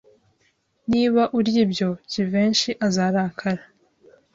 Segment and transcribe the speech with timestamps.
[0.91, 3.61] Niba urya ibyo, Jivency azarakara.